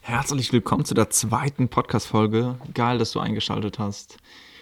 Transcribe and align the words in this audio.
Herzlich 0.00 0.52
willkommen 0.52 0.84
zu 0.84 0.94
der 0.94 1.10
zweiten 1.10 1.68
Podcast-Folge. 1.68 2.60
Geil, 2.74 2.98
dass 2.98 3.10
du 3.10 3.18
eingeschaltet 3.18 3.80
hast. 3.80 4.18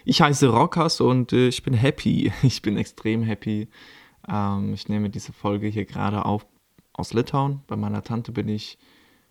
Ich 0.06 0.22
heiße 0.22 0.48
Rockers 0.48 1.03
und 1.03 1.35
äh, 1.35 1.48
ich 1.48 1.62
bin 1.62 1.75
happy. 1.75 2.32
Ich 2.43 2.62
bin 2.62 2.79
extrem 2.79 3.22
happy. 3.22 3.69
Ähm, 4.27 4.72
ich 4.72 4.88
nehme 4.88 5.11
diese 5.11 5.35
Folge 5.35 5.67
hier 5.67 5.85
gerade 5.85 6.24
auf 6.24 6.46
aus 6.94 7.12
Litauen. 7.12 7.60
Bei 7.67 7.76
meiner 7.76 8.03
Tante 8.03 8.32
bin 8.32 8.48
ich 8.48 8.78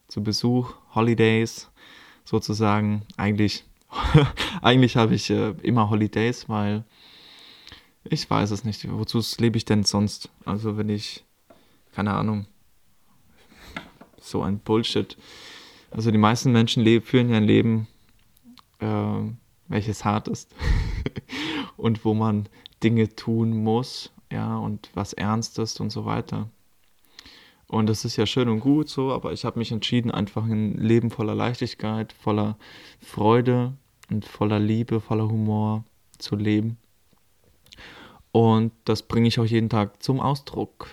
zu 0.07 0.21
Besuch, 0.21 0.75
Holidays 0.93 1.71
sozusagen. 2.25 3.07
Eigentlich, 3.17 3.65
eigentlich 4.61 4.97
habe 4.97 5.15
ich 5.15 5.31
äh, 5.31 5.55
immer 5.63 5.89
Holidays, 5.89 6.47
weil 6.47 6.83
ich 8.03 8.29
weiß 8.29 8.51
es 8.51 8.65
nicht. 8.65 8.87
Wozu 8.91 9.19
lebe 9.39 9.57
ich 9.57 9.65
denn 9.65 9.83
sonst? 9.83 10.29
Also 10.45 10.77
wenn 10.77 10.89
ich, 10.89 11.23
keine 11.93 12.13
Ahnung, 12.13 12.45
so 14.23 14.41
ein 14.41 14.59
Bullshit. 14.59 15.18
Also 15.91 16.11
die 16.11 16.18
meisten 16.18 16.51
Menschen 16.51 16.86
führen 17.01 17.29
ja 17.29 17.37
ein 17.37 17.43
Leben, 17.43 17.87
äh, 18.79 19.21
welches 19.68 20.05
hart 20.05 20.27
ist 20.27 20.54
und 21.77 22.04
wo 22.05 22.14
man 22.14 22.47
Dinge 22.83 23.15
tun 23.15 23.64
muss, 23.64 24.11
ja, 24.31 24.57
und 24.57 24.89
was 24.93 25.14
ernst 25.14 25.59
ist 25.59 25.79
und 25.79 25.91
so 25.91 26.05
weiter. 26.05 26.50
Und 27.67 27.87
das 27.87 28.05
ist 28.05 28.17
ja 28.17 28.25
schön 28.25 28.50
und 28.50 28.59
gut 28.59 28.89
so, 28.89 29.11
aber 29.11 29.33
ich 29.33 29.45
habe 29.45 29.57
mich 29.57 29.71
entschieden, 29.71 30.11
einfach 30.11 30.43
ein 30.43 30.78
Leben 30.78 31.09
voller 31.09 31.33
Leichtigkeit, 31.33 32.14
voller 32.14 32.58
Freude 33.00 33.73
und 34.11 34.25
voller 34.25 34.59
Liebe, 34.59 35.00
voller 35.00 35.28
Humor 35.28 35.83
zu 36.17 36.36
leben. 36.36 36.78
Und 38.31 38.73
das 38.86 39.03
bringe 39.03 39.28
ich 39.28 39.39
auch 39.39 39.45
jeden 39.45 39.69
Tag 39.69 40.03
zum 40.03 40.19
Ausdruck. 40.19 40.88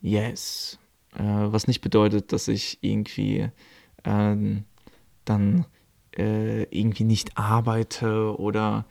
Yes. 0.00 0.79
Äh, 1.14 1.22
was 1.22 1.66
nicht 1.66 1.80
bedeutet, 1.80 2.32
dass 2.32 2.48
ich 2.48 2.78
irgendwie 2.82 3.48
ähm, 4.04 4.64
dann 5.24 5.66
äh, 6.16 6.64
irgendwie 6.64 7.04
nicht 7.04 7.36
arbeite 7.36 8.38
oder 8.38 8.84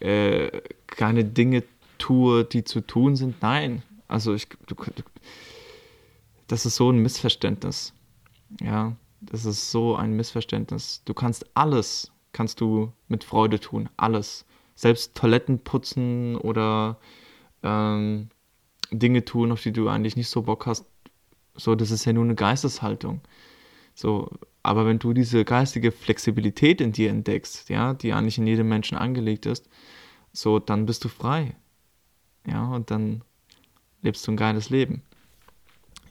äh, 0.00 0.50
keine 0.86 1.24
Dinge 1.24 1.64
tue, 1.98 2.44
die 2.44 2.64
zu 2.64 2.80
tun 2.80 3.16
sind. 3.16 3.40
Nein. 3.42 3.82
Also 4.08 4.34
ich, 4.34 4.48
du, 4.66 4.74
du, 4.74 5.02
das 6.48 6.66
ist 6.66 6.76
so 6.76 6.90
ein 6.90 6.98
Missverständnis. 6.98 7.94
Ja, 8.60 8.96
das 9.20 9.44
ist 9.44 9.70
so 9.70 9.96
ein 9.96 10.12
Missverständnis. 10.12 11.02
Du 11.04 11.14
kannst 11.14 11.46
alles, 11.54 12.12
kannst 12.32 12.60
du 12.60 12.92
mit 13.08 13.24
Freude 13.24 13.60
tun. 13.60 13.88
Alles. 13.96 14.44
Selbst 14.74 15.14
Toiletten 15.14 15.60
putzen 15.60 16.36
oder 16.36 16.98
ähm, 17.62 18.28
Dinge 18.90 19.24
tun, 19.24 19.52
auf 19.52 19.62
die 19.62 19.72
du 19.72 19.88
eigentlich 19.88 20.16
nicht 20.16 20.28
so 20.28 20.42
Bock 20.42 20.66
hast. 20.66 20.84
So, 21.62 21.76
das 21.76 21.92
ist 21.92 22.04
ja 22.06 22.12
nur 22.12 22.24
eine 22.24 22.34
Geisteshaltung. 22.34 23.20
So, 23.94 24.28
aber 24.64 24.84
wenn 24.84 24.98
du 24.98 25.12
diese 25.12 25.44
geistige 25.44 25.92
Flexibilität 25.92 26.80
in 26.80 26.90
dir 26.90 27.08
entdeckst, 27.08 27.70
ja, 27.70 27.94
die 27.94 28.12
eigentlich 28.12 28.36
in 28.36 28.48
jedem 28.48 28.68
Menschen 28.68 28.98
angelegt 28.98 29.46
ist, 29.46 29.68
so, 30.32 30.58
dann 30.58 30.86
bist 30.86 31.04
du 31.04 31.08
frei. 31.08 31.54
Ja, 32.48 32.66
und 32.66 32.90
dann 32.90 33.22
lebst 34.00 34.26
du 34.26 34.32
ein 34.32 34.36
geiles 34.36 34.70
Leben. 34.70 35.02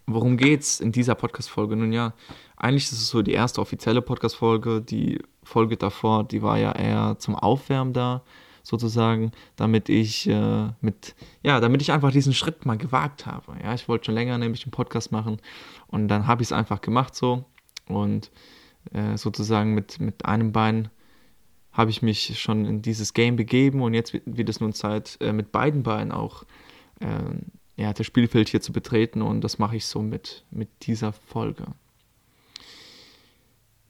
Worum 0.05 0.37
geht's 0.37 0.79
in 0.79 0.93
dieser 0.93 1.15
Podcast-Folge? 1.15 1.75
Nun 1.75 1.91
ja, 1.91 2.13
eigentlich 2.55 2.85
ist 2.85 2.93
es 2.93 3.09
so 3.09 3.21
die 3.21 3.33
erste 3.33 3.59
offizielle 3.59 4.01
Podcast-Folge. 4.01 4.81
Die 4.81 5.21
Folge 5.43 5.75
davor, 5.75 6.23
die 6.23 6.41
war 6.41 6.59
ja 6.59 6.71
eher 6.71 7.17
zum 7.19 7.35
Aufwärmen 7.35 7.91
da 7.91 8.23
sozusagen, 8.63 9.31
damit 9.55 9.89
ich 9.89 10.27
äh, 10.27 10.69
mit, 10.81 11.15
ja, 11.43 11.59
damit 11.59 11.81
ich 11.81 11.91
einfach 11.91 12.11
diesen 12.11 12.33
Schritt 12.33 12.65
mal 12.65 12.77
gewagt 12.77 13.25
habe. 13.25 13.55
Ja, 13.63 13.73
ich 13.73 13.87
wollte 13.87 14.05
schon 14.05 14.15
länger 14.15 14.37
nämlich 14.37 14.63
einen 14.63 14.71
Podcast 14.71 15.11
machen 15.11 15.37
und 15.87 16.07
dann 16.07 16.27
habe 16.27 16.41
ich 16.41 16.49
es 16.49 16.51
einfach 16.51 16.81
gemacht 16.81 17.15
so 17.15 17.45
und 17.87 18.31
äh, 18.93 19.17
sozusagen 19.17 19.73
mit, 19.73 19.99
mit 19.99 20.25
einem 20.25 20.51
Bein 20.51 20.89
habe 21.71 21.89
ich 21.89 22.01
mich 22.01 22.39
schon 22.39 22.65
in 22.65 22.81
dieses 22.81 23.13
Game 23.13 23.35
begeben 23.35 23.81
und 23.81 23.93
jetzt 23.93 24.13
wird 24.25 24.49
es 24.49 24.59
nun 24.59 24.73
Zeit, 24.73 25.17
äh, 25.21 25.31
mit 25.31 25.51
beiden 25.51 25.83
Beinen 25.83 26.11
auch 26.11 26.43
äh, 26.99 27.07
ja, 27.81 27.93
das 27.93 28.05
Spielfeld 28.05 28.49
hier 28.49 28.61
zu 28.61 28.73
betreten 28.73 29.21
und 29.21 29.41
das 29.41 29.57
mache 29.57 29.77
ich 29.77 29.85
so 29.85 30.01
mit, 30.01 30.45
mit 30.51 30.69
dieser 30.85 31.13
Folge. 31.13 31.65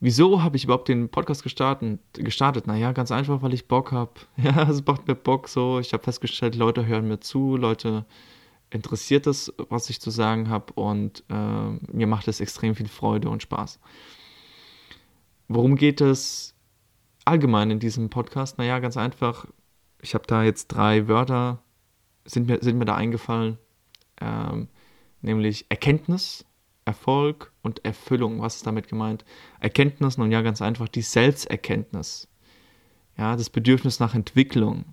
Wieso 0.04 0.42
habe 0.42 0.56
ich 0.56 0.64
überhaupt 0.64 0.88
den 0.88 1.10
Podcast 1.10 1.44
gestartet? 1.44 2.00
gestartet? 2.14 2.66
Naja, 2.66 2.90
ganz 2.90 3.12
einfach, 3.12 3.40
weil 3.40 3.54
ich 3.54 3.68
Bock 3.68 3.92
habe. 3.92 4.10
Ja, 4.36 4.68
es 4.68 4.84
macht 4.84 5.06
mir 5.06 5.14
Bock 5.14 5.46
so. 5.46 5.78
Ich 5.78 5.92
habe 5.92 6.02
festgestellt, 6.02 6.56
Leute 6.56 6.86
hören 6.86 7.06
mir 7.06 7.20
zu, 7.20 7.56
Leute 7.56 8.04
interessiert 8.70 9.28
es, 9.28 9.54
was 9.68 9.88
ich 9.90 10.00
zu 10.00 10.10
sagen 10.10 10.48
habe 10.48 10.72
und 10.72 11.22
äh, 11.30 11.68
mir 11.92 12.08
macht 12.08 12.26
es 12.26 12.40
extrem 12.40 12.74
viel 12.74 12.88
Freude 12.88 13.28
und 13.28 13.42
Spaß. 13.42 13.78
Worum 15.46 15.76
geht 15.76 16.00
es 16.00 16.56
allgemein 17.24 17.70
in 17.70 17.78
diesem 17.78 18.10
Podcast? 18.10 18.58
Naja, 18.58 18.80
ganz 18.80 18.96
einfach. 18.96 19.46
Ich 20.00 20.14
habe 20.14 20.26
da 20.26 20.42
jetzt 20.42 20.66
drei 20.66 21.06
Wörter, 21.06 21.62
sind 22.24 22.48
mir, 22.48 22.58
sind 22.60 22.76
mir 22.76 22.86
da 22.86 22.96
eingefallen, 22.96 23.56
ähm, 24.20 24.66
nämlich 25.20 25.66
Erkenntnis, 25.68 26.44
Erfolg 26.84 27.52
und 27.62 27.84
Erfüllung. 27.84 28.40
Was 28.40 28.56
ist 28.56 28.66
damit 28.66 28.88
gemeint? 28.88 29.24
Erkenntnis, 29.60 30.18
nun 30.18 30.32
ja, 30.32 30.42
ganz 30.42 30.62
einfach 30.62 30.88
die 30.88 31.02
Selbsterkenntnis. 31.02 32.28
Ja, 33.16 33.36
das 33.36 33.50
Bedürfnis 33.50 34.00
nach 34.00 34.14
Entwicklung, 34.14 34.84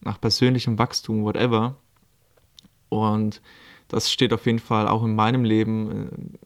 nach 0.00 0.20
persönlichem 0.20 0.78
Wachstum, 0.78 1.24
whatever. 1.24 1.76
Und 2.88 3.40
das 3.88 4.10
steht 4.10 4.32
auf 4.32 4.46
jeden 4.46 4.58
Fall 4.58 4.88
auch 4.88 5.04
in 5.04 5.14
meinem 5.14 5.44
Leben 5.44 5.90
äh, 5.90 6.38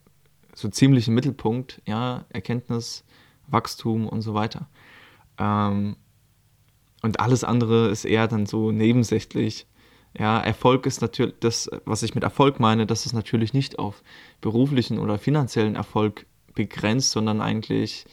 so 0.54 0.68
ziemlich 0.68 1.08
im 1.08 1.14
Mittelpunkt. 1.14 1.82
Ja, 1.86 2.24
Erkenntnis, 2.28 3.04
Wachstum 3.48 4.06
und 4.06 4.22
so 4.22 4.34
weiter. 4.34 4.68
Ähm, 5.38 5.96
und 7.02 7.18
alles 7.18 7.42
andere 7.42 7.88
ist 7.88 8.04
eher 8.04 8.28
dann 8.28 8.46
so 8.46 8.70
nebensächlich. 8.70 9.66
Ja, 10.18 10.38
Erfolg 10.38 10.86
ist 10.86 11.00
natürlich 11.00 11.34
das, 11.40 11.70
was 11.84 12.02
ich 12.02 12.14
mit 12.14 12.22
Erfolg 12.22 12.60
meine, 12.60 12.86
das 12.86 13.06
ist 13.06 13.14
natürlich 13.14 13.54
nicht 13.54 13.78
auf 13.78 14.02
beruflichen 14.40 14.98
oder 14.98 15.18
finanziellen 15.18 15.74
Erfolg 15.74 16.26
begrenzt, 16.54 17.12
sondern 17.12 17.40
eigentlich 17.40 18.04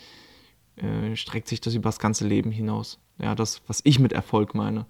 äh, 0.77 1.15
streckt 1.15 1.49
sich 1.49 1.59
das 1.59 1.75
über 1.75 1.89
das 1.89 1.99
ganze 1.99 2.25
Leben 2.25 2.51
hinaus. 2.51 2.99
Ja, 3.17 3.35
das, 3.35 3.61
was 3.67 3.81
ich 3.83 3.99
mit 3.99 4.13
Erfolg 4.13 4.55
meine. 4.55 4.85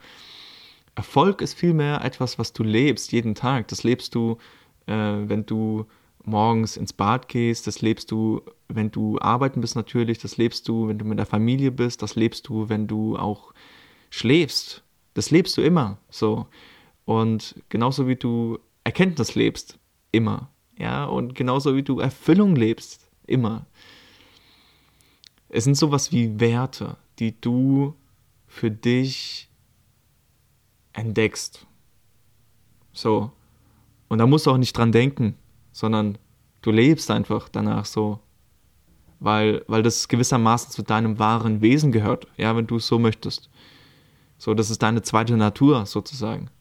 Erfolg 0.94 1.42
ist 1.42 1.56
vielmehr 1.56 2.03
etwas, 2.03 2.38
was 2.38 2.53
du 2.53 2.64
lebst 2.64 3.12
jeden 3.12 3.34
Tag. 3.34 3.68
Das 3.70 3.84
lebst 3.84 4.14
du, 4.14 4.38
äh, 4.86 4.94
wenn 4.94 5.46
du 5.46 5.86
morgens 6.24 6.78
ins 6.78 6.94
Bad 6.94 7.28
gehst, 7.28 7.66
das 7.66 7.81
lebst 7.81 8.12
du, 8.12 8.41
wenn 8.68 8.91
du 8.91 9.18
arbeiten 9.20 9.62
bist 9.62 9.76
natürlich, 9.76 10.20
das 10.20 10.38
lebst 10.38 10.68
du, 10.68 10.88
wenn 10.88 11.00
du 11.00 11.06
mit 11.06 11.18
der 11.18 11.26
Familie 11.26 11.72
bist, 11.72 12.02
das 12.02 12.16
lebst 12.16 12.47
du, 12.47 12.70
wenn 12.70 12.88
du 12.88 13.18
auch 13.18 13.53
schläfst. 14.09 14.84
Das 15.16 15.31
lebst 15.31 15.58
du 15.58 15.62
immer 15.62 15.97
so. 16.09 16.47
Und 17.09 17.56
genauso 17.70 18.08
wie 18.08 18.18
du 18.18 18.59
Erkenntnis 18.84 19.34
lebst, 19.34 19.80
immer. 20.12 20.52
Ja, 20.78 21.06
und 21.06 21.34
genauso 21.34 21.75
wie 21.75 21.81
du 21.81 22.00
Erfüllung 22.00 22.56
lebst, 22.56 23.09
immer. 23.25 23.66
Es 25.47 25.64
sind 25.64 25.74
sowas 25.74 26.12
wie 26.12 26.40
Werte, 26.40 26.97
die 27.18 27.42
du 27.42 27.96
für 28.46 28.70
dich 28.70 29.50
entdeckst. 30.94 31.66
So. 32.94 33.31
Und 34.08 34.20
da 34.20 34.28
musst 34.28 34.46
du 34.46 34.52
auch 34.52 34.58
nicht 34.58 34.78
dran 34.78 34.91
denken, 34.91 35.34
sondern 35.72 36.20
du 36.62 36.70
lebst 36.70 37.09
einfach 37.09 37.50
danach 37.50 37.86
so. 37.86 38.20
Weil, 39.20 39.64
weil 39.66 39.81
das 39.81 40.09
gewissermaßen 40.09 40.70
zu 40.70 40.84
deinem 40.84 41.18
wahren 41.18 41.62
Wesen 41.62 41.91
gehört, 41.91 42.28
ja, 42.38 42.56
wenn 42.56 42.68
du 42.68 42.76
es 42.76 42.86
so 42.86 43.00
möchtest. 43.00 43.50
So, 44.38 44.53
das 44.53 44.70
ist 44.70 44.84
deine 44.84 45.02
zweite 45.02 45.36
Natur 45.38 45.88
sozusagen 45.88 46.52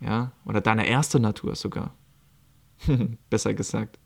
ja, 0.00 0.32
oder 0.44 0.60
deine 0.60 0.86
erste 0.86 1.20
Natur 1.20 1.54
sogar. 1.54 1.94
Besser 3.30 3.54
gesagt. 3.54 3.98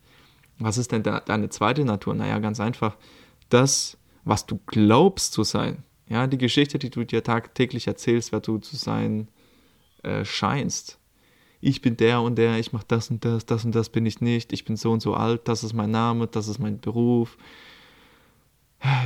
Was 0.59 0.79
ist 0.79 0.93
denn 0.93 1.03
de 1.03 1.21
deine 1.25 1.49
zweite 1.49 1.85
Natur? 1.85 2.15
Naja, 2.15 2.39
ganz 2.39 2.61
einfach. 2.61 2.97
Das, 3.49 3.97
was 4.25 4.47
du 4.47 4.61
glaubst 4.67 5.33
zu 5.33 5.45
sein. 5.45 5.85
Ja, 6.09 6.27
die 6.27 6.39
Geschichte, 6.39 6.79
die 6.79 6.91
du 6.91 7.05
dir 7.05 7.23
tagtäglich 7.23 7.87
erzählst, 7.87 8.33
wer 8.33 8.41
du 8.41 8.59
zu 8.59 8.77
sein 8.77 9.29
äh, 10.03 10.25
scheinst. 10.25 10.99
Ich 11.61 11.81
bin 11.81 11.97
der 11.97 12.21
und 12.21 12.37
der, 12.37 12.59
ich 12.59 12.73
mache 12.73 12.85
das 12.87 13.11
und 13.11 13.25
das, 13.25 13.47
das 13.47 13.65
und 13.65 13.75
das 13.75 13.89
bin 13.89 14.05
ich 14.05 14.21
nicht, 14.21 14.53
ich 14.53 14.67
bin 14.67 14.77
so 14.77 14.93
und 14.93 15.01
so 15.01 15.15
alt, 15.15 15.49
das 15.49 15.65
ist 15.65 15.73
mein 15.73 15.91
Name, 15.91 16.27
das 16.27 16.47
ist 16.47 16.59
mein 16.59 16.79
Beruf. 16.79 17.39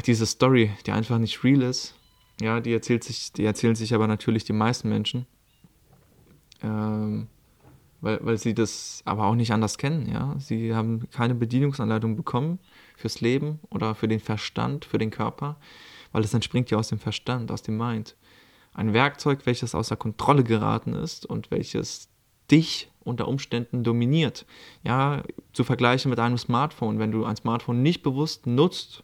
Diese 0.07 0.27
Story, 0.27 0.73
die 0.85 0.91
einfach 0.91 1.19
nicht 1.19 1.45
real 1.45 1.63
ist, 1.63 1.95
ja, 2.41 2.59
die 2.59 2.73
erzählt 2.73 3.05
sich, 3.05 3.33
die 3.33 3.45
erzählen 3.45 3.77
sich 3.77 3.95
aber 3.95 4.09
natürlich 4.09 4.43
die 4.43 4.53
meisten 4.53 4.89
Menschen 4.89 5.27
ähm, 6.63 7.29
weil, 8.01 8.21
weil 8.23 8.39
sie 8.39 8.55
das 8.55 9.03
aber 9.05 9.27
auch 9.27 9.35
nicht 9.35 9.53
anders 9.53 9.79
kennen, 9.79 10.09
ja. 10.09 10.37
Sie 10.39 10.75
haben 10.75 11.09
keine 11.11 11.35
Bedienungsanleitung 11.35 12.17
bekommen 12.17 12.59
fürs 12.97 13.21
Leben 13.21 13.61
oder 13.71 13.95
für 13.95 14.09
den 14.09 14.21
Verstand, 14.21 14.85
für 14.85 14.99
den 14.99 15.11
Körper, 15.11 15.57
weil 16.13 16.23
das 16.23 16.35
entspringt 16.35 16.71
ja 16.71 16.79
aus 16.79 16.89
dem 16.89 16.99
Verstand, 16.99 17.51
aus 17.51 17.63
dem 17.63 17.77
Mind. 17.77 18.17
Ein 18.73 18.93
Werkzeug, 18.93 19.47
welches 19.47 19.75
außer 19.75 19.97
Kontrolle 19.97 20.45
geraten 20.45 20.95
ist 20.95 21.27
und 21.27 21.51
welches 21.51 22.09
dich 22.51 22.91
unter 23.01 23.27
Umständen 23.27 23.83
dominiert. 23.83 24.47
Ja, 24.85 25.23
zu 25.53 25.65
vergleichen 25.65 26.11
mit 26.11 26.21
einem 26.21 26.39
Smartphone. 26.39 26.99
Wenn 26.99 27.11
du 27.11 27.25
ein 27.25 27.37
Smartphone 27.37 27.83
nicht 27.83 28.03
bewusst 28.03 28.47
nutzt, 28.47 29.03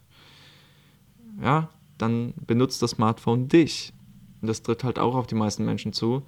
ja, 1.41 1.69
dann 1.97 2.33
benutzt 2.47 2.81
das 2.81 2.91
Smartphone 2.91 3.47
dich. 3.47 3.93
Und 4.41 4.47
das 4.47 4.61
tritt 4.61 4.83
halt 4.83 4.99
auch 4.99 5.15
auf 5.15 5.27
die 5.27 5.35
meisten 5.35 5.65
Menschen 5.65 5.91
zu. 5.91 6.23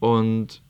Und 0.00 0.62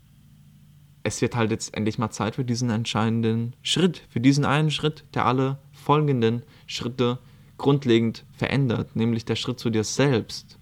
es 1.03 1.21
wird 1.23 1.37
halt 1.37 1.51
jetzt 1.51 1.75
endlich 1.75 1.99
mal 1.99 2.11
Zeit 2.11 2.35
für 2.37 2.45
diesen 2.45 2.71
entscheidenden 2.71 3.55
Schritt, 3.63 4.03
für 4.09 4.21
diesen 4.21 4.45
einen 4.45 4.71
Schritt, 4.71 5.05
der 5.15 5.27
alle 5.27 5.59
folgenden 5.73 6.43
Schritte 6.67 7.19
grundlegend 7.57 8.25
verändert, 8.33 8.95
nämlich 8.95 9.25
der 9.25 9.37
Schritt 9.37 9.59
zu 9.59 9.71
dir 9.71 9.85
selbst. 9.85 10.59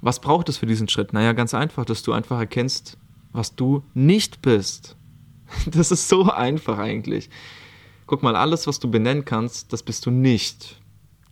Was 0.00 0.20
braucht 0.20 0.48
es 0.48 0.58
für 0.58 0.66
diesen 0.66 0.88
Schritt? 0.88 1.12
Naja, 1.12 1.32
ganz 1.32 1.54
einfach, 1.54 1.84
dass 1.84 2.02
du 2.02 2.12
einfach 2.12 2.38
erkennst, 2.38 2.96
was 3.32 3.54
du 3.54 3.82
nicht 3.94 4.42
bist. 4.42 4.96
Das 5.70 5.92
ist 5.92 6.08
so 6.08 6.24
einfach 6.24 6.78
eigentlich. 6.78 7.30
Guck 8.06 8.22
mal, 8.22 8.34
alles, 8.34 8.66
was 8.66 8.80
du 8.80 8.90
benennen 8.90 9.24
kannst, 9.24 9.72
das 9.72 9.82
bist 9.82 10.04
du 10.04 10.10
nicht. 10.10 10.80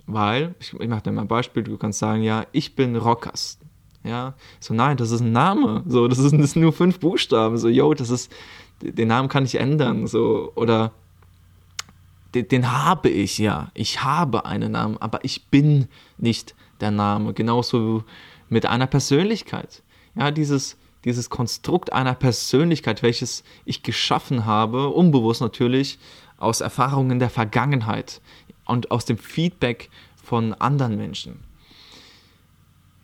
Weil, 0.07 0.55
ich, 0.61 0.73
ich 0.73 0.89
mache 0.89 1.03
dir 1.03 1.13
mal 1.13 1.23
ein 1.23 1.29
Beispiel, 1.29 1.63
du 1.63 1.77
kannst 1.79 1.99
sagen, 1.99 2.23
ja, 2.23 2.47
ich 2.53 2.77
bin 2.77 2.95
Rockers. 2.95 3.59
Ja, 4.05 4.35
so 4.61 4.75
nein, 4.75 4.99
das 4.99 5.11
ist 5.11 5.23
ein 5.23 5.33
Name. 5.33 5.83
So, 5.87 6.07
das, 6.09 6.19
ist, 6.19 6.33
das 6.33 6.53
sind 6.53 6.63
nur 6.63 6.75
fünf 6.75 7.01
Buchstaben. 7.01 7.57
So, 7.57 7.69
yo, 7.69 7.95
das 7.95 8.11
ist, 8.11 8.31
den 8.83 9.09
Namen 9.09 9.29
kann 9.29 9.45
ich 9.45 9.55
ändern. 9.55 10.07
So, 10.07 10.53
oder 10.55 10.93
den, 12.35 12.47
den 12.49 12.71
habe 12.71 13.09
ich, 13.09 13.39
ja. 13.39 13.71
Ich 13.73 14.05
habe 14.05 14.45
einen 14.45 14.73
Namen, 14.73 14.99
aber 14.99 15.25
ich 15.25 15.47
bin 15.47 15.89
nicht 16.19 16.55
der 16.81 16.91
Name. 16.91 17.33
Genauso 17.33 18.05
mit 18.51 18.67
einer 18.67 18.87
Persönlichkeit. 18.87 19.83
Ja, 20.17 20.31
dieses, 20.31 20.77
dieses 21.07 21.31
Konstrukt 21.31 21.93
einer 21.93 22.15
Persönlichkeit, 22.15 23.03
welches 23.03 23.43
ich 23.65 23.83
geschaffen 23.83 24.45
habe, 24.45 24.91
unbewusst 24.91 25.41
natürlich, 25.41 25.99
aus 26.37 26.61
Erfahrungen 26.61 27.19
der 27.19 27.31
Vergangenheit 27.31 28.21
und 28.67 28.91
aus 28.91 29.07
dem 29.07 29.17
Feedback 29.17 29.89
von 30.23 30.53
anderen 30.53 30.97
Menschen. 30.97 31.41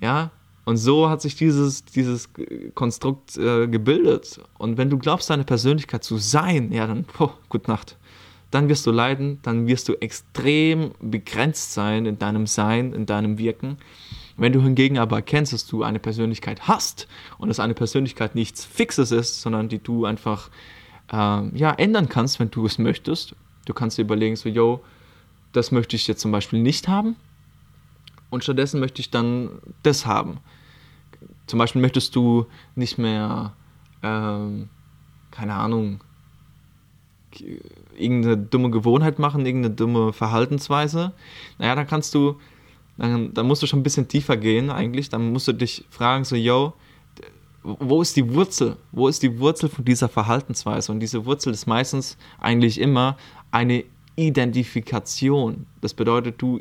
Ja, 0.00 0.30
und 0.64 0.76
so 0.76 1.08
hat 1.08 1.22
sich 1.22 1.36
dieses, 1.36 1.84
dieses 1.84 2.28
Konstrukt 2.74 3.36
äh, 3.36 3.66
gebildet. 3.66 4.40
Und 4.58 4.76
wenn 4.76 4.90
du 4.90 4.98
glaubst, 4.98 5.30
deine 5.30 5.44
Persönlichkeit 5.44 6.04
zu 6.04 6.18
sein, 6.18 6.70
ja, 6.72 6.86
dann, 6.86 7.06
oh, 7.18 7.30
gute 7.48 7.70
Nacht. 7.70 7.96
Dann 8.50 8.68
wirst 8.68 8.86
du 8.86 8.90
leiden, 8.90 9.38
dann 9.42 9.68
wirst 9.68 9.88
du 9.88 9.94
extrem 9.94 10.90
begrenzt 11.00 11.72
sein 11.72 12.04
in 12.04 12.18
deinem 12.18 12.46
Sein, 12.46 12.92
in 12.92 13.06
deinem 13.06 13.38
Wirken. 13.38 13.78
Wenn 14.36 14.52
du 14.52 14.60
hingegen 14.60 14.98
aber 14.98 15.16
erkennst, 15.16 15.52
dass 15.52 15.66
du 15.66 15.82
eine 15.82 15.98
Persönlichkeit 15.98 16.66
hast 16.66 17.06
und 17.38 17.48
dass 17.48 17.60
eine 17.60 17.74
Persönlichkeit 17.74 18.34
nichts 18.34 18.64
Fixes 18.64 19.12
ist, 19.12 19.40
sondern 19.40 19.68
die 19.68 19.78
du 19.78 20.04
einfach 20.04 20.50
äh, 21.12 21.16
ja, 21.56 21.72
ändern 21.72 22.08
kannst, 22.08 22.40
wenn 22.40 22.50
du 22.50 22.66
es 22.66 22.78
möchtest. 22.78 23.34
Du 23.66 23.72
kannst 23.72 23.98
dir 23.98 24.02
überlegen, 24.02 24.34
so, 24.36 24.48
yo, 24.48 24.80
das 25.52 25.70
möchte 25.70 25.94
ich 25.94 26.08
jetzt 26.08 26.20
zum 26.20 26.32
Beispiel 26.32 26.60
nicht 26.60 26.88
haben 26.88 27.16
und 28.30 28.44
stattdessen 28.44 28.80
möchte 28.80 29.00
ich 29.00 29.10
dann 29.10 29.60
das 29.82 30.06
haben. 30.06 30.38
Zum 31.46 31.58
Beispiel 31.58 31.82
möchtest 31.82 32.14
du 32.16 32.46
nicht 32.74 32.96
mehr, 32.96 33.52
ähm, 34.02 34.68
keine 35.30 35.54
Ahnung, 35.54 36.00
irgendeine 37.96 38.36
dumme 38.36 38.70
Gewohnheit 38.70 39.18
machen, 39.18 39.46
irgendeine 39.46 39.74
dumme 39.74 40.12
Verhaltensweise. 40.12 41.12
Naja, 41.58 41.74
dann 41.74 41.86
kannst 41.86 42.14
du 42.14 42.36
dann, 43.00 43.32
dann 43.32 43.46
musst 43.46 43.62
du 43.62 43.66
schon 43.66 43.80
ein 43.80 43.82
bisschen 43.82 44.08
tiefer 44.08 44.36
gehen 44.36 44.70
eigentlich. 44.70 45.08
Dann 45.08 45.32
musst 45.32 45.48
du 45.48 45.52
dich 45.52 45.84
fragen, 45.90 46.24
so, 46.24 46.36
yo, 46.36 46.74
wo 47.62 48.02
ist 48.02 48.16
die 48.16 48.34
Wurzel? 48.34 48.76
Wo 48.92 49.08
ist 49.08 49.22
die 49.22 49.38
Wurzel 49.38 49.68
von 49.68 49.84
dieser 49.84 50.08
Verhaltensweise? 50.08 50.92
Und 50.92 51.00
diese 51.00 51.24
Wurzel 51.24 51.52
ist 51.52 51.66
meistens 51.66 52.18
eigentlich 52.38 52.80
immer 52.80 53.16
eine 53.50 53.84
Identifikation. 54.16 55.66
Das 55.80 55.94
bedeutet, 55.94 56.40
du, 56.42 56.60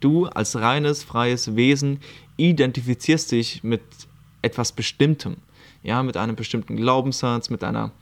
du 0.00 0.26
als 0.26 0.56
reines, 0.56 1.02
freies 1.02 1.56
Wesen 1.56 2.00
identifizierst 2.36 3.32
dich 3.32 3.62
mit 3.62 3.82
etwas 4.42 4.72
Bestimmtem. 4.72 5.36
Ja, 5.82 6.02
mit 6.02 6.16
einem 6.16 6.36
bestimmten 6.36 6.76
Glaubenssatz, 6.76 7.50
mit 7.50 7.62
einer 7.62 7.92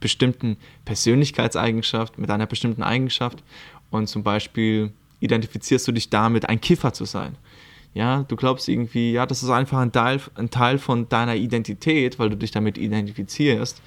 bestimmten 0.00 0.56
Persönlichkeitseigenschaft, 0.84 2.18
mit 2.18 2.30
einer 2.30 2.46
bestimmten 2.46 2.82
Eigenschaft. 2.82 3.42
Und 3.90 4.08
zum 4.08 4.22
Beispiel 4.22 4.92
identifizierst 5.20 5.86
du 5.88 5.92
dich 5.92 6.10
damit, 6.10 6.48
ein 6.48 6.60
Kiffer 6.60 6.92
zu 6.92 7.04
sein. 7.06 7.36
Ja, 7.94 8.24
du 8.26 8.36
glaubst 8.36 8.68
irgendwie, 8.68 9.12
ja, 9.12 9.26
das 9.26 9.42
ist 9.42 9.50
einfach 9.50 9.78
ein 9.78 9.92
Teil, 9.92 10.20
ein 10.34 10.50
Teil 10.50 10.78
von 10.78 11.08
deiner 11.08 11.36
Identität, 11.36 12.18
weil 12.18 12.30
du 12.30 12.36
dich 12.36 12.50
damit 12.50 12.78
identifizierst. 12.78 13.82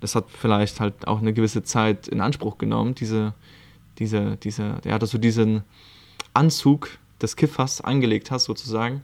Das 0.00 0.14
hat 0.14 0.26
vielleicht 0.30 0.80
halt 0.80 1.06
auch 1.06 1.20
eine 1.20 1.32
gewisse 1.32 1.62
Zeit 1.62 2.08
in 2.08 2.20
Anspruch 2.20 2.58
genommen, 2.58 2.94
diese, 2.94 3.34
diese, 3.98 4.36
diese, 4.36 4.80
ja, 4.84 4.98
dass 4.98 5.10
du 5.10 5.18
diesen 5.18 5.62
Anzug 6.34 6.98
des 7.20 7.36
Kiffers 7.36 7.80
angelegt 7.80 8.30
hast, 8.30 8.44
sozusagen. 8.44 9.02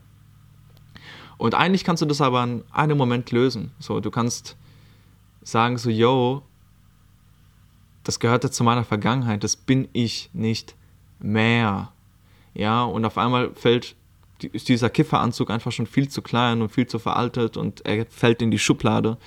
Und 1.37 1.53
eigentlich 1.53 1.83
kannst 1.83 2.01
du 2.01 2.05
das 2.07 2.21
aber 2.21 2.43
in 2.43 2.63
einem 2.71 2.97
Moment 2.97 3.31
lösen. 3.31 3.71
So, 3.79 3.99
du 3.99 4.09
kannst 4.09 4.55
sagen 5.43 5.77
so, 5.77 5.89
yo, 5.89 6.41
das 8.03 8.19
gehörte 8.19 8.49
zu 8.49 8.63
meiner 8.63 8.83
Vergangenheit, 8.83 9.43
das 9.43 9.55
bin 9.55 9.87
ich 9.93 10.29
nicht 10.33 10.75
mehr. 11.19 11.91
Ja, 12.53 12.83
und 12.83 13.05
auf 13.05 13.17
einmal 13.17 13.53
fällt 13.53 13.95
ist 14.39 14.69
dieser 14.69 14.89
Kifferanzug 14.89 15.49
einfach 15.49 15.71
schon 15.71 15.87
viel 15.87 16.09
zu 16.09 16.21
klein 16.21 16.61
und 16.61 16.69
viel 16.69 16.87
zu 16.87 16.99
veraltet 16.99 17.57
und 17.57 17.85
er 17.85 18.05
fällt 18.05 18.41
in 18.41 18.51
die 18.51 18.59
Schublade, 18.59 19.17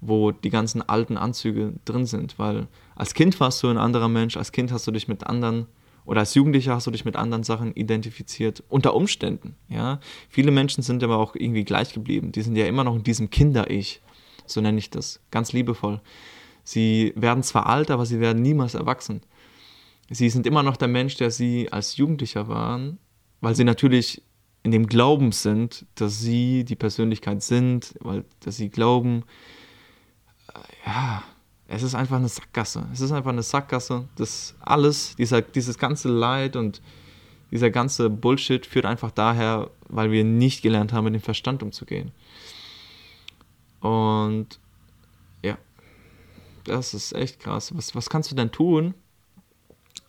wo 0.00 0.32
die 0.32 0.50
ganzen 0.50 0.82
alten 0.82 1.16
Anzüge 1.16 1.74
drin 1.84 2.06
sind. 2.06 2.38
Weil 2.38 2.66
als 2.96 3.14
Kind 3.14 3.38
warst 3.40 3.62
du 3.62 3.68
ein 3.68 3.78
anderer 3.78 4.08
Mensch, 4.08 4.36
als 4.36 4.52
Kind 4.52 4.72
hast 4.72 4.86
du 4.86 4.90
dich 4.90 5.06
mit 5.06 5.24
anderen 5.24 5.66
oder 6.04 6.20
als 6.20 6.34
Jugendlicher 6.34 6.74
hast 6.74 6.86
du 6.86 6.90
dich 6.90 7.04
mit 7.04 7.16
anderen 7.16 7.44
Sachen 7.44 7.72
identifiziert, 7.74 8.62
unter 8.68 8.94
Umständen. 8.94 9.56
Ja? 9.68 10.00
Viele 10.28 10.50
Menschen 10.50 10.82
sind 10.82 11.02
aber 11.02 11.18
auch 11.18 11.34
irgendwie 11.34 11.64
gleich 11.64 11.92
geblieben. 11.92 12.32
Die 12.32 12.42
sind 12.42 12.56
ja 12.56 12.66
immer 12.66 12.84
noch 12.84 12.96
in 12.96 13.04
diesem 13.04 13.30
Kinder-Ich, 13.30 14.02
so 14.46 14.60
nenne 14.60 14.78
ich 14.78 14.90
das, 14.90 15.20
ganz 15.30 15.52
liebevoll. 15.52 16.00
Sie 16.64 17.12
werden 17.16 17.42
zwar 17.42 17.66
alt, 17.66 17.90
aber 17.90 18.06
sie 18.06 18.20
werden 18.20 18.42
niemals 18.42 18.74
erwachsen 18.74 19.22
sie 20.14 20.28
sind 20.30 20.46
immer 20.46 20.62
noch 20.62 20.76
der 20.76 20.88
Mensch, 20.88 21.16
der 21.16 21.30
sie 21.30 21.70
als 21.70 21.96
Jugendlicher 21.96 22.48
waren, 22.48 22.98
weil 23.40 23.54
sie 23.54 23.64
natürlich 23.64 24.22
in 24.62 24.70
dem 24.70 24.86
Glauben 24.86 25.32
sind, 25.32 25.86
dass 25.96 26.20
sie 26.20 26.64
die 26.64 26.76
Persönlichkeit 26.76 27.42
sind, 27.42 27.94
weil 28.00 28.24
dass 28.40 28.56
sie 28.56 28.68
glauben, 28.70 29.24
äh, 30.54 30.86
ja, 30.86 31.22
es 31.72 31.82
ist 31.82 31.94
einfach 31.94 32.16
eine 32.16 32.28
Sackgasse. 32.28 32.86
Es 32.92 33.00
ist 33.00 33.12
einfach 33.12 33.30
eine 33.30 33.42
Sackgasse. 33.42 34.06
Das 34.16 34.54
alles, 34.60 35.16
dieser, 35.16 35.40
dieses 35.40 35.78
ganze 35.78 36.08
Leid 36.10 36.54
und 36.54 36.82
dieser 37.50 37.70
ganze 37.70 38.10
Bullshit 38.10 38.66
führt 38.66 38.84
einfach 38.84 39.10
daher, 39.10 39.70
weil 39.88 40.10
wir 40.10 40.22
nicht 40.22 40.62
gelernt 40.62 40.92
haben, 40.92 41.04
mit 41.04 41.14
dem 41.14 41.22
Verstand 41.22 41.62
umzugehen. 41.62 42.12
Und 43.80 44.58
ja, 45.42 45.56
das 46.64 46.92
ist 46.92 47.14
echt 47.14 47.40
krass. 47.40 47.74
Was, 47.74 47.94
was 47.94 48.10
kannst 48.10 48.30
du 48.30 48.34
denn 48.34 48.52
tun, 48.52 48.92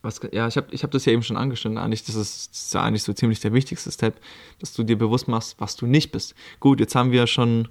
was, 0.02 0.20
ja, 0.34 0.50
ich 0.50 0.58
habe 0.58 0.68
ich 0.72 0.84
hab 0.84 0.92
das 0.92 1.06
ja 1.06 1.14
eben 1.14 1.24
schon 1.24 1.38
angeschnitten. 1.38 1.78
Eigentlich, 1.78 2.04
das 2.04 2.16
ist, 2.16 2.52
das 2.52 2.64
ist 2.66 2.74
ja 2.74 2.84
eigentlich 2.84 3.04
so 3.04 3.14
ziemlich 3.14 3.40
der 3.40 3.54
wichtigste 3.54 3.90
Step, 3.90 4.20
dass 4.60 4.74
du 4.74 4.84
dir 4.84 4.98
bewusst 4.98 5.30
machst, 5.30 5.56
was 5.62 5.78
du 5.78 5.86
nicht 5.86 6.12
bist. 6.12 6.36
Gut, 6.60 6.82
jetzt 6.82 6.94
haben 6.94 7.12
wir 7.12 7.26
schon 7.26 7.70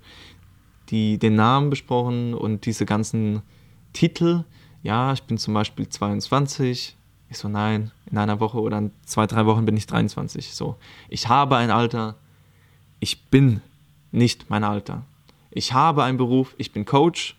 die, 0.89 1.19
den 1.19 1.35
Namen 1.35 1.69
besprochen 1.69 2.33
und 2.33 2.65
diese 2.65 2.87
ganzen 2.87 3.43
Titel. 3.93 4.45
Ja, 4.83 5.13
ich 5.13 5.23
bin 5.23 5.39
zum 5.39 5.55
Beispiel 5.55 5.89
22. 5.89 6.97
Ich 7.31 7.39
so, 7.39 7.49
nein, 7.49 7.91
in 8.11 8.19
einer 8.19 8.41
Woche 8.41 8.61
oder 8.61 8.79
in 8.79 8.91
zwei, 9.07 9.27
drei 9.27 9.47
Wochen 9.47 9.65
bin 9.65 9.77
ich 9.77 9.87
23. 9.87 10.53
So, 10.53 10.77
ich 11.09 11.29
habe 11.29 11.57
ein 11.57 11.71
Alter. 11.71 12.17
Ich 13.01 13.25
bin 13.27 13.61
nicht 14.11 14.51
mein 14.51 14.65
Alter. 14.65 15.03
Ich 15.51 15.73
habe 15.73 16.05
einen 16.05 16.19
Beruf. 16.19 16.55
Ich 16.59 16.73
bin 16.73 16.85
Coach. 16.85 17.37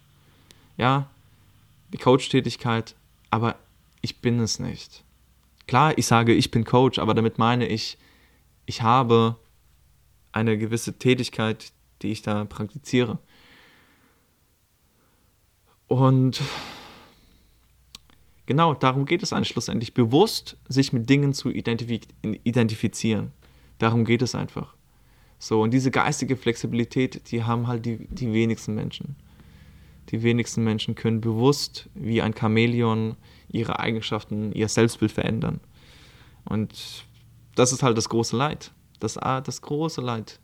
Ja, 0.78 1.08
die 1.92 1.98
Coach-Tätigkeit. 1.98 2.96
Aber 3.30 3.56
ich 4.02 4.20
bin 4.20 4.40
es 4.40 4.60
nicht. 4.60 5.04
Klar, 5.68 5.98
ich 5.98 6.06
sage, 6.06 6.34
ich 6.34 6.52
bin 6.52 6.66
Coach, 6.66 7.00
aber 7.00 7.14
damit 7.14 7.38
meine 7.38 7.68
ich, 7.68 7.98
ich 8.66 8.82
habe 8.82 9.38
eine 10.32 10.58
gewisse 10.58 10.94
Tätigkeit, 10.94 11.72
die 12.02 12.12
ich 12.12 12.22
da 12.22 12.46
praktiziere. 12.46 13.20
Und 15.88 16.42
genau 18.46 18.74
darum 18.74 19.06
geht 19.06 19.24
es 19.24 19.34
eigentlich 19.34 19.50
schlussendlich, 19.50 19.94
bewusst 19.94 20.58
sich 20.68 20.94
mit 20.94 21.10
Dingen 21.10 21.34
zu 21.34 21.50
identifizieren. 21.50 23.32
Darum 23.78 24.06
geht 24.06 24.22
es 24.22 24.36
einfach. 24.36 24.74
So, 25.40 25.62
und 25.62 25.72
diese 25.72 25.92
geistige 25.92 26.38
Flexibilität, 26.38 27.30
die 27.32 27.44
haben 27.44 27.68
halt 27.68 27.86
die, 27.86 28.08
die 28.08 28.32
wenigsten 28.32 28.76
Menschen. 28.76 29.18
Die 30.10 30.24
wenigsten 30.24 30.64
Menschen 30.64 30.96
können 30.96 31.22
bewusst 31.22 31.90
wie 31.94 32.22
ein 32.22 32.34
Chamäleon 32.34 33.18
ihre 33.50 33.80
Eigenschaften, 33.80 34.52
ihr 34.54 34.68
Selbstbild 34.68 35.12
verändern. 35.12 35.60
Und 36.46 37.06
das 37.56 37.72
ist 37.72 37.84
halt 37.84 37.98
das 37.98 38.10
große 38.10 38.36
Leid. 38.36 38.72
Das, 39.00 39.16
das 39.16 39.62
große 39.62 40.02
Leid. 40.02 40.40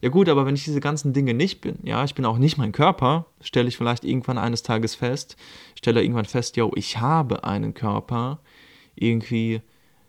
Ja 0.00 0.10
gut, 0.10 0.28
aber 0.28 0.46
wenn 0.46 0.54
ich 0.54 0.64
diese 0.64 0.80
ganzen 0.80 1.12
Dinge 1.12 1.34
nicht 1.34 1.60
bin, 1.60 1.78
ja, 1.82 2.04
ich 2.04 2.14
bin 2.14 2.24
auch 2.24 2.38
nicht 2.38 2.56
mein 2.56 2.70
Körper, 2.70 3.26
stelle 3.40 3.68
ich 3.68 3.76
vielleicht 3.76 4.04
irgendwann 4.04 4.38
eines 4.38 4.62
Tages 4.62 4.94
fest, 4.94 5.36
stelle 5.76 6.02
irgendwann 6.02 6.24
fest, 6.24 6.56
yo, 6.56 6.70
ich 6.76 6.98
habe 6.98 7.42
einen 7.42 7.74
Körper, 7.74 8.38
irgendwie, 8.94 9.60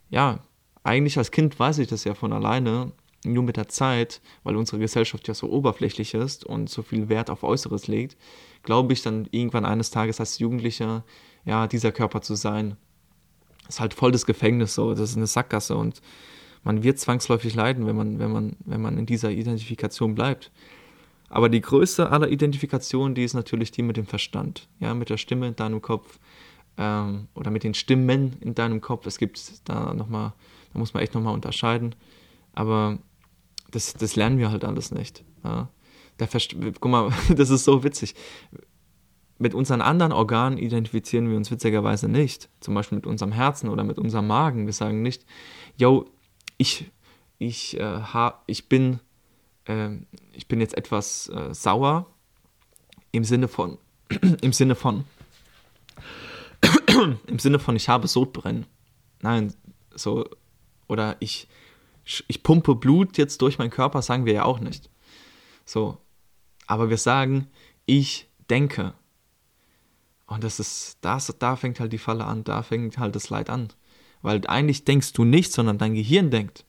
ja, 0.09 0.39
eigentlich 0.83 1.17
als 1.17 1.31
Kind 1.31 1.59
weiß 1.59 1.79
ich 1.79 1.87
das 1.87 2.03
ja 2.03 2.13
von 2.13 2.33
alleine, 2.33 2.91
nur 3.25 3.43
mit 3.43 3.57
der 3.57 3.67
Zeit, 3.67 4.21
weil 4.43 4.55
unsere 4.55 4.79
Gesellschaft 4.79 5.27
ja 5.27 5.33
so 5.33 5.49
oberflächlich 5.49 6.13
ist 6.13 6.45
und 6.45 6.69
so 6.69 6.83
viel 6.83 7.09
Wert 7.09 7.29
auf 7.29 7.43
Äußeres 7.43 7.87
legt, 7.87 8.15
glaube 8.63 8.93
ich 8.93 9.01
dann 9.01 9.27
irgendwann 9.31 9.65
eines 9.65 9.89
Tages 9.89 10.19
als 10.19 10.39
Jugendlicher, 10.39 11.03
ja, 11.45 11.67
dieser 11.67 11.91
Körper 11.91 12.21
zu 12.21 12.35
sein. 12.35 12.77
Ist 13.67 13.79
halt 13.79 13.93
voll 13.93 14.11
das 14.11 14.25
Gefängnis 14.25 14.75
so, 14.75 14.91
das 14.91 15.11
ist 15.11 15.17
eine 15.17 15.27
Sackgasse 15.27 15.75
und 15.75 16.01
man 16.63 16.83
wird 16.83 16.99
zwangsläufig 16.99 17.55
leiden, 17.55 17.85
wenn 17.85 17.95
man, 17.95 18.19
wenn 18.19 18.31
man, 18.31 18.55
wenn 18.65 18.81
man 18.81 18.97
in 18.97 19.05
dieser 19.05 19.31
Identifikation 19.31 20.15
bleibt. 20.15 20.51
Aber 21.29 21.47
die 21.47 21.61
größte 21.61 22.09
aller 22.09 22.29
Identifikationen, 22.29 23.15
die 23.15 23.23
ist 23.23 23.33
natürlich 23.33 23.71
die 23.71 23.83
mit 23.83 23.97
dem 23.97 24.07
Verstand, 24.07 24.67
ja, 24.79 24.93
mit 24.93 25.09
der 25.09 25.17
Stimme 25.17 25.47
in 25.47 25.55
deinem 25.55 25.81
Kopf 25.81 26.19
ähm, 26.77 27.27
oder 27.35 27.51
mit 27.51 27.63
den 27.63 27.75
Stimmen 27.75 28.37
in 28.41 28.55
deinem 28.55 28.81
Kopf. 28.81 29.05
Es 29.05 29.19
gibt 29.19 29.69
da 29.69 29.93
nochmal, 29.93 30.33
da 30.73 30.79
muss 30.79 30.93
man 30.93 31.03
echt 31.03 31.13
nochmal 31.13 31.33
unterscheiden. 31.33 31.95
Aber 32.53 32.97
das, 33.71 33.93
das 33.93 34.15
lernen 34.15 34.39
wir 34.39 34.49
halt 34.51 34.65
alles 34.65 34.91
nicht. 34.91 35.23
Ja. 35.43 35.69
Der 36.19 36.27
Verst 36.27 36.55
Guck 36.79 36.91
mal, 36.91 37.11
das 37.35 37.51
ist 37.51 37.63
so 37.63 37.83
witzig. 37.83 38.15
Mit 39.37 39.53
unseren 39.53 39.81
anderen 39.81 40.11
Organen 40.11 40.57
identifizieren 40.57 41.29
wir 41.29 41.37
uns 41.37 41.49
witzigerweise 41.51 42.09
nicht. 42.09 42.49
Zum 42.59 42.73
Beispiel 42.73 42.97
mit 42.97 43.07
unserem 43.07 43.31
Herzen 43.31 43.69
oder 43.69 43.83
mit 43.83 43.97
unserem 43.97 44.27
Magen. 44.27 44.65
Wir 44.65 44.73
sagen 44.73 45.01
nicht, 45.01 45.25
yo, 45.77 46.05
ich, 46.59 46.91
ich, 47.39 47.79
äh, 47.79 47.83
ha, 47.83 48.43
ich, 48.45 48.69
bin, 48.69 48.99
äh, 49.65 49.89
ich 50.33 50.47
bin 50.47 50.61
jetzt 50.61 50.77
etwas 50.77 51.29
äh, 51.29 51.53
sauer 51.53 52.05
im 53.11 53.23
Sinne 53.23 53.47
von, 53.47 53.79
im 54.41 54.53
Sinne 54.53 54.75
von, 54.75 55.05
im 57.27 57.39
Sinne 57.39 57.57
von, 57.57 57.75
ich 57.75 57.89
habe 57.89 58.07
Sodbrennen. 58.07 58.67
Nein, 59.21 59.53
so, 59.95 60.29
oder 60.87 61.15
ich, 61.19 61.47
ich 62.27 62.43
pumpe 62.43 62.75
Blut 62.75 63.17
jetzt 63.17 63.41
durch 63.41 63.57
meinen 63.57 63.71
Körper, 63.71 64.01
sagen 64.01 64.25
wir 64.25 64.33
ja 64.33 64.43
auch 64.43 64.59
nicht. 64.59 64.89
So, 65.65 65.97
aber 66.67 66.89
wir 66.89 66.97
sagen, 66.97 67.47
ich 67.85 68.27
denke. 68.49 68.93
Und 70.27 70.43
das 70.43 70.59
ist, 70.59 70.97
das, 71.01 71.33
da 71.39 71.55
fängt 71.55 71.79
halt 71.79 71.93
die 71.93 71.97
Falle 71.97 72.25
an, 72.25 72.43
da 72.43 72.63
fängt 72.63 72.97
halt 72.97 73.15
das 73.15 73.29
Leid 73.29 73.49
an. 73.49 73.69
Weil 74.21 74.45
eigentlich 74.47 74.83
denkst 74.83 75.13
du 75.13 75.23
nicht, 75.23 75.51
sondern 75.51 75.77
dein 75.77 75.93
Gehirn 75.93 76.29
denkt. 76.29 76.65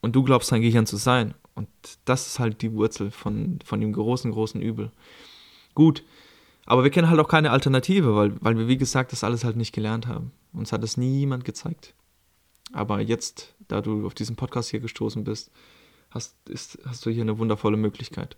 Und 0.00 0.16
du 0.16 0.22
glaubst, 0.22 0.52
dein 0.52 0.62
Gehirn 0.62 0.86
zu 0.86 0.96
sein. 0.96 1.34
Und 1.54 1.68
das 2.04 2.26
ist 2.26 2.38
halt 2.38 2.62
die 2.62 2.72
Wurzel 2.72 3.10
von, 3.10 3.58
von 3.64 3.80
dem 3.80 3.92
großen, 3.92 4.30
großen 4.30 4.60
Übel. 4.60 4.90
Gut, 5.74 6.04
aber 6.66 6.84
wir 6.84 6.90
kennen 6.90 7.08
halt 7.08 7.20
auch 7.20 7.28
keine 7.28 7.50
Alternative, 7.50 8.14
weil, 8.14 8.34
weil 8.40 8.56
wir, 8.56 8.68
wie 8.68 8.76
gesagt, 8.76 9.12
das 9.12 9.24
alles 9.24 9.44
halt 9.44 9.56
nicht 9.56 9.72
gelernt 9.72 10.06
haben. 10.06 10.32
Uns 10.52 10.72
hat 10.72 10.84
es 10.84 10.96
niemand 10.96 11.44
gezeigt. 11.44 11.94
Aber 12.72 13.00
jetzt, 13.00 13.54
da 13.68 13.80
du 13.80 14.06
auf 14.06 14.14
diesen 14.14 14.36
Podcast 14.36 14.70
hier 14.70 14.80
gestoßen 14.80 15.24
bist, 15.24 15.50
hast, 16.10 16.36
ist, 16.48 16.78
hast 16.86 17.04
du 17.04 17.10
hier 17.10 17.22
eine 17.22 17.38
wundervolle 17.38 17.76
Möglichkeit. 17.76 18.36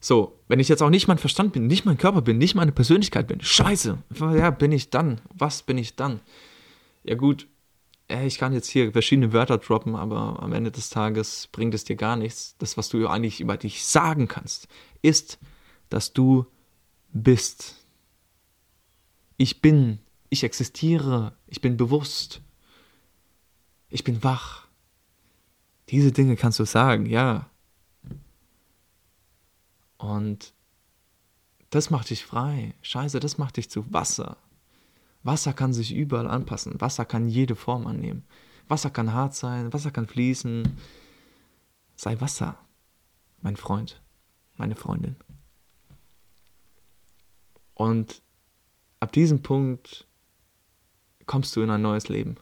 So, 0.00 0.38
wenn 0.46 0.60
ich 0.60 0.68
jetzt 0.68 0.82
auch 0.82 0.90
nicht 0.90 1.08
mein 1.08 1.18
Verstand 1.18 1.52
bin, 1.52 1.66
nicht 1.66 1.84
mein 1.84 1.98
Körper 1.98 2.22
bin, 2.22 2.38
nicht 2.38 2.54
meine 2.54 2.72
Persönlichkeit 2.72 3.26
bin, 3.26 3.40
scheiße, 3.40 3.98
ja, 4.20 4.50
bin 4.50 4.72
ich 4.72 4.90
dann? 4.90 5.20
Was 5.34 5.62
bin 5.62 5.76
ich 5.76 5.96
dann? 5.96 6.20
Ja 7.02 7.16
gut, 7.16 7.48
ich 8.08 8.38
kann 8.38 8.54
jetzt 8.54 8.68
hier 8.68 8.92
verschiedene 8.92 9.32
Wörter 9.32 9.58
droppen, 9.58 9.94
aber 9.94 10.42
am 10.42 10.52
Ende 10.52 10.70
des 10.70 10.88
Tages 10.88 11.48
bringt 11.52 11.74
es 11.74 11.84
dir 11.84 11.96
gar 11.96 12.16
nichts. 12.16 12.56
Das, 12.58 12.76
was 12.76 12.88
du 12.88 13.06
eigentlich 13.06 13.40
über 13.40 13.56
dich 13.56 13.84
sagen 13.84 14.28
kannst, 14.28 14.66
ist, 15.02 15.38
dass 15.90 16.12
du 16.12 16.46
bist. 17.12 17.86
Ich 19.36 19.60
bin, 19.60 19.98
ich 20.30 20.42
existiere, 20.42 21.36
ich 21.46 21.60
bin 21.60 21.76
bewusst, 21.76 22.40
ich 23.90 24.04
bin 24.04 24.22
wach. 24.24 24.66
Diese 25.90 26.12
Dinge 26.12 26.36
kannst 26.36 26.58
du 26.58 26.64
sagen, 26.64 27.06
ja. 27.06 27.50
Und 29.98 30.54
das 31.70 31.90
macht 31.90 32.10
dich 32.10 32.24
frei. 32.24 32.74
Scheiße, 32.82 33.20
das 33.20 33.36
macht 33.36 33.56
dich 33.56 33.68
zu 33.68 33.92
Wasser. 33.92 34.38
Wasser 35.22 35.52
kann 35.52 35.72
sich 35.72 35.94
überall 35.94 36.28
anpassen. 36.28 36.80
Wasser 36.80 37.04
kann 37.04 37.28
jede 37.28 37.56
Form 37.56 37.86
annehmen. 37.86 38.24
Wasser 38.68 38.90
kann 38.90 39.12
hart 39.12 39.34
sein, 39.34 39.72
Wasser 39.72 39.90
kann 39.90 40.06
fließen. 40.06 40.76
Sei 41.96 42.20
Wasser, 42.20 42.58
mein 43.42 43.56
Freund, 43.56 44.00
meine 44.56 44.76
Freundin. 44.76 45.16
Und 47.74 48.22
ab 49.00 49.12
diesem 49.12 49.42
Punkt 49.42 50.06
kommst 51.26 51.54
du 51.56 51.62
in 51.62 51.70
ein 51.70 51.82
neues 51.82 52.08
Leben. 52.08 52.36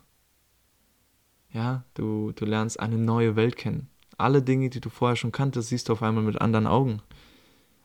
Ja, 1.51 1.85
du, 1.95 2.33
du 2.33 2.45
lernst 2.45 2.81
eine 2.81 2.99
neue 2.99 3.37
Welt 3.37 3.57
kennen. 3.57 3.89
Alle 4.19 4.43
Dinge, 4.43 4.71
die 4.71 4.81
du 4.81 4.91
vorher 4.91 5.17
schon 5.17 5.33
kanntest, 5.33 5.69
siehst 5.69 5.89
du 5.89 5.93
auf 5.93 6.03
einmal 6.03 6.25
mit 6.25 6.41
anderen 6.41 6.67
Augen. 6.67 7.03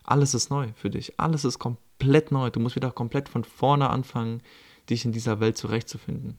Alles 0.03 0.33
ist 0.33 0.49
neu 0.49 0.69
für 0.75 0.89
dich. 0.89 1.19
Alles 1.19 1.45
ist 1.45 1.59
komplett 1.59 2.31
neu. 2.31 2.49
Du 2.49 2.59
musst 2.59 2.75
wieder 2.75 2.91
komplett 2.91 3.29
von 3.29 3.43
vorne 3.43 3.89
anfangen, 3.89 4.41
dich 4.89 5.05
in 5.05 5.11
dieser 5.11 5.39
Welt 5.39 5.57
zurechtzufinden. 5.57 6.37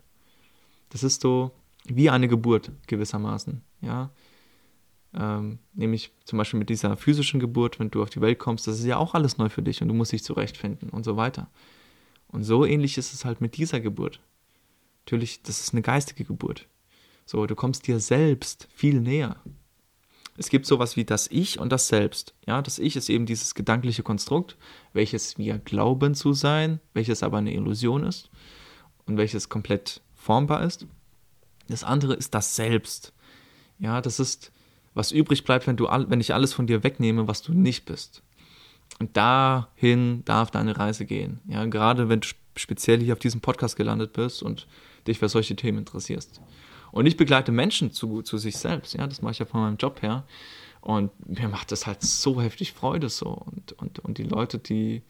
Das 0.90 1.02
ist 1.02 1.22
so 1.22 1.52
wie 1.86 2.10
eine 2.10 2.28
Geburt 2.28 2.70
gewissermaßen. 2.86 3.62
Ja, 3.80 4.10
ähm, 5.14 5.58
nämlich 5.74 6.12
zum 6.24 6.38
Beispiel 6.38 6.58
mit 6.58 6.70
dieser 6.70 6.96
physischen 6.96 7.40
Geburt, 7.40 7.78
wenn 7.78 7.90
du 7.90 8.02
auf 8.02 8.10
die 8.10 8.20
Welt 8.20 8.38
kommst, 8.38 8.66
das 8.66 8.78
ist 8.78 8.86
ja 8.86 8.96
auch 8.96 9.14
alles 9.14 9.38
neu 9.38 9.48
für 9.48 9.62
dich 9.62 9.82
und 9.82 9.88
du 9.88 9.94
musst 9.94 10.12
dich 10.12 10.24
zurechtfinden 10.24 10.88
und 10.88 11.04
so 11.04 11.16
weiter. 11.16 11.50
Und 12.28 12.44
so 12.44 12.64
ähnlich 12.64 12.96
ist 12.96 13.12
es 13.12 13.24
halt 13.24 13.40
mit 13.40 13.56
dieser 13.58 13.80
Geburt. 13.80 14.20
Natürlich, 15.04 15.42
das 15.42 15.60
ist 15.60 15.74
eine 15.74 15.82
geistige 15.82 16.24
Geburt. 16.24 16.66
So, 17.26 17.46
du 17.46 17.54
kommst 17.54 17.86
dir 17.86 18.00
selbst 18.00 18.68
viel 18.74 19.00
näher. 19.00 19.36
Es 20.36 20.48
gibt 20.48 20.66
sowas 20.66 20.96
wie 20.96 21.04
das 21.04 21.28
Ich 21.30 21.58
und 21.58 21.70
das 21.70 21.88
Selbst. 21.88 22.34
Ja, 22.46 22.62
das 22.62 22.78
Ich 22.78 22.96
ist 22.96 23.10
eben 23.10 23.26
dieses 23.26 23.54
gedankliche 23.54 24.02
Konstrukt, 24.02 24.56
welches 24.92 25.36
wir 25.36 25.58
glauben 25.58 26.14
zu 26.14 26.32
sein, 26.32 26.80
welches 26.94 27.22
aber 27.22 27.38
eine 27.38 27.52
Illusion 27.52 28.04
ist 28.04 28.30
und 29.06 29.18
welches 29.18 29.48
komplett 29.48 30.00
formbar 30.14 30.62
ist. 30.62 30.86
Das 31.68 31.84
andere 31.84 32.14
ist 32.14 32.34
das 32.34 32.56
Selbst. 32.56 33.12
Ja, 33.78 34.00
das 34.00 34.20
ist, 34.20 34.52
was 34.94 35.12
übrig 35.12 35.44
bleibt, 35.44 35.66
wenn, 35.66 35.76
du, 35.76 35.86
wenn 35.86 36.20
ich 36.20 36.32
alles 36.32 36.52
von 36.52 36.66
dir 36.66 36.82
wegnehme, 36.82 37.28
was 37.28 37.42
du 37.42 37.52
nicht 37.52 37.84
bist. 37.84 38.22
Und 38.98 39.16
dahin 39.16 40.24
darf 40.24 40.50
deine 40.50 40.78
Reise 40.78 41.04
gehen. 41.04 41.40
Ja, 41.46 41.64
gerade 41.66 42.08
wenn 42.08 42.20
du 42.20 42.28
speziell 42.56 43.00
hier 43.00 43.14
auf 43.14 43.18
diesem 43.18 43.40
Podcast 43.40 43.76
gelandet 43.76 44.12
bist 44.12 44.42
und 44.42 44.66
dich 45.06 45.18
für 45.18 45.28
solche 45.28 45.56
Themen 45.56 45.78
interessierst. 45.78 46.40
Und 46.92 47.06
ich 47.06 47.16
begleite 47.16 47.50
Menschen 47.50 47.90
zu, 47.90 48.22
zu 48.22 48.38
sich 48.38 48.56
selbst. 48.56 48.94
Ja, 48.94 49.06
das 49.06 49.22
mache 49.22 49.32
ich 49.32 49.38
ja 49.38 49.46
von 49.46 49.62
meinem 49.62 49.78
Job 49.78 50.02
her. 50.02 50.24
Und 50.82 51.10
mir 51.26 51.48
macht 51.48 51.72
das 51.72 51.86
halt 51.86 52.02
so 52.02 52.40
heftig 52.40 52.72
Freude 52.72 53.08
so. 53.08 53.30
Und, 53.30 53.72
und, 53.72 53.98
und 54.00 54.18
die 54.18 54.24
Leute, 54.24 54.58
die. 54.58 55.02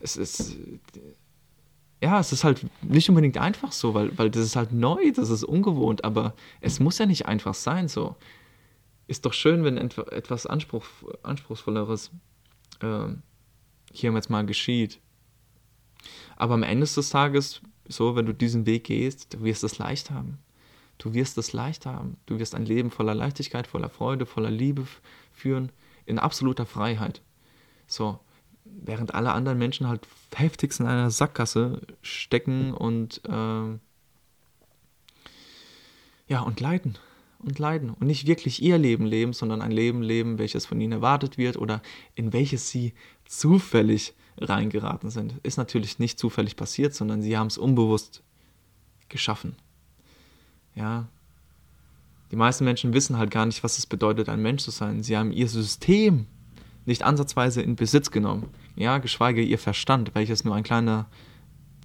Es 0.00 0.16
ist. 0.16 0.56
Ja, 2.02 2.20
es 2.20 2.32
ist 2.32 2.44
halt 2.44 2.66
nicht 2.82 3.08
unbedingt 3.08 3.38
einfach 3.38 3.72
so, 3.72 3.94
weil, 3.94 4.16
weil 4.18 4.30
das 4.30 4.44
ist 4.44 4.56
halt 4.56 4.72
neu, 4.72 5.12
das 5.12 5.30
ist 5.30 5.44
ungewohnt, 5.44 6.04
aber 6.04 6.34
es 6.60 6.78
muss 6.78 6.98
ja 6.98 7.06
nicht 7.06 7.26
einfach 7.26 7.54
sein 7.54 7.88
so. 7.88 8.16
Ist 9.06 9.24
doch 9.24 9.32
schön, 9.32 9.64
wenn 9.64 9.78
etwas 9.78 10.46
Anspruch, 10.46 10.84
Anspruchsvolleres 11.22 12.10
äh, 12.80 13.08
hier 13.92 14.12
jetzt 14.12 14.28
mal 14.28 14.44
geschieht. 14.44 15.00
Aber 16.36 16.54
am 16.54 16.62
Ende 16.62 16.86
des 16.86 17.08
Tages, 17.08 17.62
so, 17.88 18.14
wenn 18.14 18.26
du 18.26 18.34
diesen 18.34 18.66
Weg 18.66 18.84
gehst, 18.84 19.32
du 19.32 19.42
wirst 19.42 19.64
es 19.64 19.78
leicht 19.78 20.10
haben. 20.10 20.38
Du 20.98 21.14
wirst 21.14 21.38
es 21.38 21.52
leicht 21.52 21.86
haben. 21.86 22.16
Du 22.26 22.38
wirst 22.38 22.54
ein 22.54 22.64
Leben 22.64 22.90
voller 22.90 23.14
Leichtigkeit, 23.14 23.66
voller 23.66 23.90
Freude, 23.90 24.26
voller 24.26 24.50
Liebe 24.50 24.86
führen, 25.32 25.70
in 26.06 26.18
absoluter 26.18 26.66
Freiheit. 26.66 27.20
So, 27.86 28.18
während 28.64 29.14
alle 29.14 29.32
anderen 29.32 29.58
Menschen 29.58 29.88
halt 29.88 30.06
heftigst 30.34 30.80
in 30.80 30.86
einer 30.86 31.10
Sackgasse 31.10 31.82
stecken 32.02 32.72
und 32.72 33.20
äh, 33.28 33.78
ja, 36.28 36.40
und 36.40 36.60
leiden. 36.60 36.98
Und 37.38 37.58
leiden. 37.58 37.90
Und 37.90 38.06
nicht 38.06 38.26
wirklich 38.26 38.62
ihr 38.62 38.78
Leben 38.78 39.06
leben, 39.06 39.32
sondern 39.32 39.62
ein 39.62 39.70
Leben 39.70 40.02
leben, 40.02 40.38
welches 40.38 40.66
von 40.66 40.80
ihnen 40.80 40.92
erwartet 40.92 41.38
wird 41.38 41.56
oder 41.56 41.82
in 42.14 42.32
welches 42.32 42.70
sie 42.70 42.94
zufällig 43.24 44.14
reingeraten 44.38 45.10
sind. 45.10 45.34
Ist 45.42 45.56
natürlich 45.56 45.98
nicht 45.98 46.18
zufällig 46.18 46.56
passiert, 46.56 46.94
sondern 46.94 47.22
sie 47.22 47.36
haben 47.36 47.46
es 47.46 47.58
unbewusst 47.58 48.22
geschaffen. 49.08 49.56
Ja. 50.76 51.08
Die 52.30 52.36
meisten 52.36 52.64
Menschen 52.64 52.92
wissen 52.92 53.18
halt 53.18 53.30
gar 53.30 53.46
nicht, 53.46 53.64
was 53.64 53.78
es 53.78 53.86
bedeutet, 53.86 54.28
ein 54.28 54.42
Mensch 54.42 54.62
zu 54.62 54.70
sein. 54.70 55.02
Sie 55.02 55.16
haben 55.16 55.32
ihr 55.32 55.48
System 55.48 56.26
nicht 56.84 57.02
ansatzweise 57.02 57.62
in 57.62 57.76
Besitz 57.76 58.10
genommen. 58.10 58.48
Ja, 58.76 58.98
geschweige 58.98 59.42
ihr 59.42 59.58
Verstand, 59.58 60.14
welches 60.14 60.44
nur 60.44 60.54
ein 60.54 60.62
kleiner, 60.62 61.06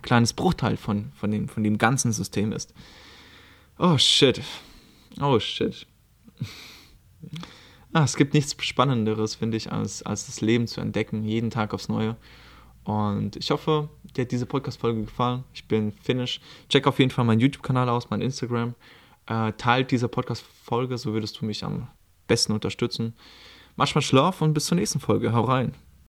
kleines 0.02 0.34
Bruchteil 0.34 0.78
von, 0.78 1.12
von, 1.16 1.32
dem, 1.32 1.48
von 1.48 1.64
dem 1.64 1.78
ganzen 1.78 2.12
System 2.12 2.52
ist. 2.52 2.74
Oh 3.80 3.98
shit. 3.98 4.42
Oh 5.20 5.40
shit. 5.40 5.88
Ah, 7.94 8.06
es 8.06 8.16
gibt 8.16 8.34
nichts 8.34 8.56
Spannenderes, 8.64 9.36
finde 9.36 9.58
ich, 9.58 9.70
als, 9.70 10.02
als 10.02 10.26
das 10.26 10.40
Leben 10.40 10.66
zu 10.66 10.80
entdecken, 10.80 11.26
jeden 11.26 11.50
Tag 11.50 11.74
aufs 11.74 11.90
Neue. 11.90 12.16
Und 12.86 13.36
ich 13.36 13.52
hoffe, 13.52 13.90
dir 14.16 14.24
hat 14.24 14.32
diese 14.32 14.46
Podcast-Folge 14.46 15.02
gefallen. 15.02 15.44
Ich 15.54 15.68
bin 15.68 15.92
Finnish. 15.92 16.42
Check 16.70 16.88
auf 16.88 17.00
jeden 17.00 17.12
Fall 17.12 17.26
meinen 17.26 17.40
YouTube-Kanal 17.40 17.90
aus, 17.90 18.10
mein 18.10 18.22
Instagram. 18.22 18.76
Äh, 19.28 19.54
teilt 19.54 19.92
diese 19.92 20.08
Podcast-Folge, 20.08 20.98
so 20.98 21.14
würdest 21.14 21.40
du 21.40 21.46
mich 21.46 21.64
am 21.64 21.88
besten 22.28 22.54
unterstützen. 22.54 23.14
Mach 23.76 23.94
mal 23.96 24.02
Schlaf 24.02 24.42
und 24.42 24.54
bis 24.54 24.66
zur 24.66 24.78
nächsten 24.78 25.00
Folge. 25.00 25.34
Hau 25.34 25.44
rein. 25.44 25.74